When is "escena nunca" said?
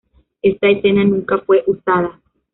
0.67-1.37